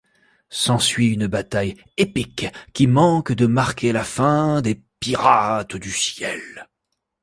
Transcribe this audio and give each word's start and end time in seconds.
S'ensuit 0.49 1.11
une 1.13 1.27
bataille 1.27 1.75
épique 1.95 2.47
qui 2.73 2.87
manque 2.87 3.33
de 3.33 3.45
marquer 3.45 3.91
la 3.91 4.03
fin 4.03 4.63
des 4.63 4.81
pirates 4.99 5.75
du 5.75 5.91
ciel. 5.91 6.67